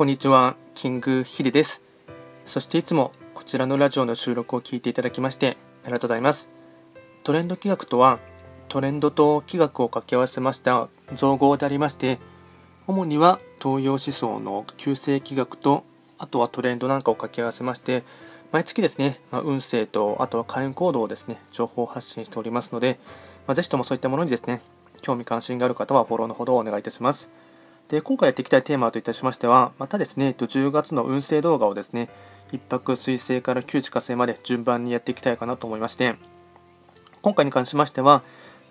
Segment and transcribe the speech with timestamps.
[0.00, 1.82] こんにちは、キングヒデです。
[2.46, 6.48] そしていつもこちらのラジオの収録を聞いていただきましてありがとうございます。
[7.22, 8.18] トレンド企画とは、
[8.70, 12.18] トレンドと企画を掛け合わせました造語でありまして、
[12.86, 15.84] 主には東洋思想の旧世気学と、
[16.16, 18.02] あとはトレンドなんかを掛け合わせまして、
[18.52, 22.98] 毎月ですね、ま、運勢と、あとは会員行動をですね、情報発信しておりますので、
[23.46, 24.62] まあ、ぜひともそういったものにですね、
[25.02, 27.28] 興味関心がある方はフォローのほどをお願いいたします。
[27.90, 32.08] で今回やっていきたいテーマといたしましては、またですね、10月の運勢動画をですね、
[32.52, 36.14] 1泊水星から9地火星まで順番にやっていきたいかなと思いまして、
[37.20, 38.22] 今回に関しましては、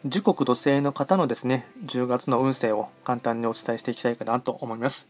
[0.05, 5.05] 時刻土星の方のですね、10月の運勢を簡単にお伝えしていきたいかなと思います。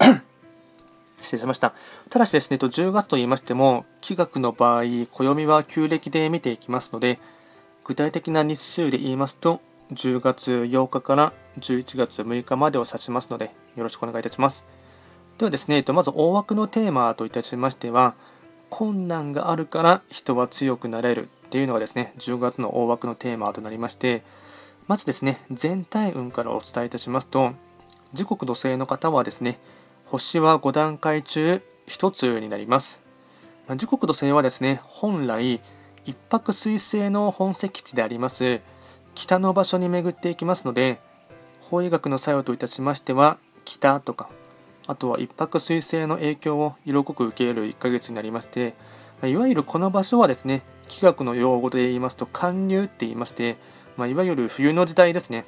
[1.20, 1.74] 失礼しました。
[2.08, 7.18] ただしですね、10月と言いましても、気学の場合、暦は旧暦で見ていきますので、
[7.84, 9.60] 具体的な日数で言いますと、
[9.92, 14.66] 10月8日から11月6日までを指しますので、よろしくお願いいたします。
[15.38, 18.14] ではですね、まず大枠のテーマといたしましては、
[18.70, 24.22] 困難があるから人は強くなれるっていうのがですね、10月の大枠のテーマとなりまして、
[24.88, 27.52] まずですね、全体運からお伝えいたしますと、
[28.14, 29.58] 時刻土星の方はですね、
[30.06, 33.00] 星は5段階中1つになります。
[33.76, 35.60] 時刻土星はですね、本来、
[36.04, 38.60] 一泊水星の本石地であります
[39.14, 40.98] 北の場所に巡っていきますので
[41.60, 44.28] 法医学の作用といたしましては北とか
[44.86, 48.74] あとは一泊水星の影響を色濃く受け入れる1ヶ月になりまして
[49.24, 53.56] いわゆるこの場所はですね気学の用語で言いますと寒流って言いまして、
[53.96, 55.44] まあ、いわゆる冬の時代ですね。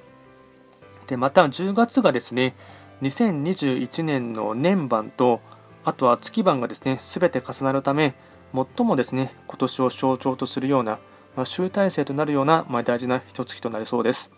[1.08, 2.54] でまた10月がですね
[3.02, 5.40] 2021年の年番と
[5.84, 8.14] あとは月番がですね全て重なるため
[8.54, 10.98] 最もですね今年を象徴とするような
[11.36, 14.30] ま、集大成となるような、ま、大事な一月となりそうです。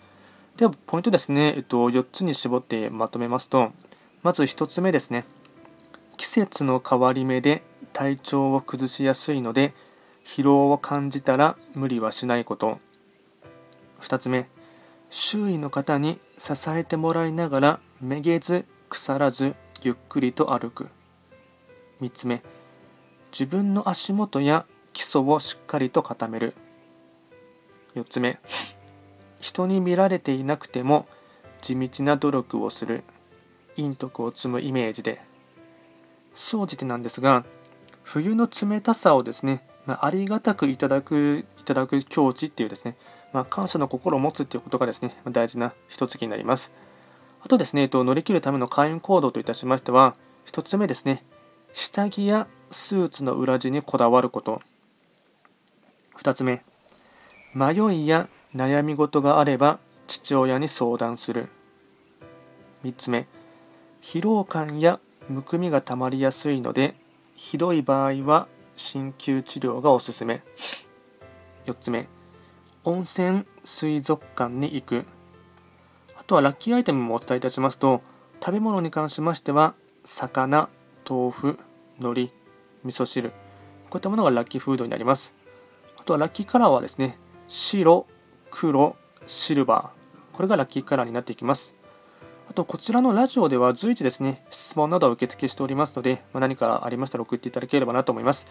[0.57, 3.73] では、ポイントですね、えっと、4つに絞ってまとめますと、
[4.23, 5.25] まず1つ目ですね、
[6.17, 7.63] 季節の変わり目で
[7.93, 9.75] 体調を崩しやすいので、
[10.25, 12.79] 疲労を感じたら無理はしないこと。
[14.01, 14.49] 2つ目、
[15.11, 20.89] 周囲の方に支えてもらいながらめげず腐らずゆっくりと歩く
[22.01, 22.43] 3つ目
[23.33, 26.55] 自分の足元や基礎をしっかりと固める
[27.97, 28.39] 4つ目。
[29.41, 31.07] 人に見られていなくても
[31.61, 33.03] 地道な努力をする。
[33.77, 35.21] 陰徳を積むイメージで。
[36.37, 37.45] 総じてなんですが
[38.03, 42.95] 冬の冷たさをですね、まあ、ありがたくいただくいただく境地っていうですね、
[43.33, 46.71] まあ、感謝の心を持つっていうことがですね大事な一月になります。
[47.43, 51.23] あとですね、えっと乗り切るための開運行動といたしましては1つ目ですね
[51.73, 54.61] 下着やスーツの裏地にこだわること。
[56.19, 56.63] 2つ目
[57.57, 59.79] 迷いや悩み事があれば
[60.09, 61.49] 父親に相談する。
[62.85, 63.27] 3つ目
[64.03, 65.01] 疲労感や
[65.31, 66.95] むくみがたまりやすいので
[67.35, 68.47] ひどい場合は
[68.77, 70.43] 鍼灸治療がおすすめ。
[71.65, 72.09] 4つ目
[72.85, 75.07] 温泉水族館に行く。
[76.19, 78.03] あとはラッキーアイテムもお伝えいたしますと
[78.41, 79.73] 食べ物に関しましては
[80.05, 80.69] 魚
[81.09, 81.59] 豆腐
[81.99, 82.31] 海苔
[82.85, 83.31] 味噌汁。
[83.31, 83.37] こ
[83.95, 85.33] ういったものがラッキーフードになります。
[85.99, 87.17] あとはラッキーカラーはですね
[87.49, 88.07] 白、
[88.51, 88.97] 黒、
[89.27, 90.37] シルバー。
[90.37, 91.75] これがラッキーカラーになっていきます。
[92.51, 98.47] あと、こちらのラジオでは随時ですね、質問などを受付しておりますので、まあ、何かありましたら送っていただければなと思います。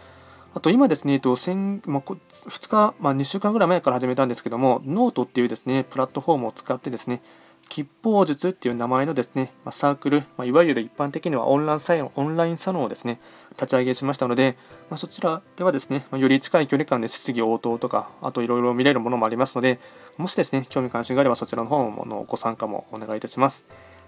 [0.54, 7.22] あと、今ですね、えっと、先まあ、2日、まあ、2週間ぐらい前から始めたんですけども、ノートっていうですね、プラットフォームを使ってですね、
[7.68, 13.20] 吉方術っていう名前のですね、まサークル、まいわゆる一般的にはオンラインサオンラインサロンをですね、
[13.52, 14.58] 立ち上げしましたので、
[14.90, 19.80] まあそちらではですね、まより近い距離感で質疑応答とか、あといろいろ見れるものもありますので、
[20.18, 23.64] もしですね、興味関心があればそちらの方のご参加もお願いいたします。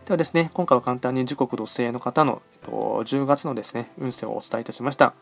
[0.06, 2.72] ではですね、今回は簡単に二黒土星の方の、えっと、
[3.04, 5.14] 10月のですね、運勢をお伝えいたしました。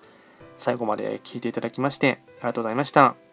[0.58, 3.25] 最後まで聞いていただきまして、ありがとうございました。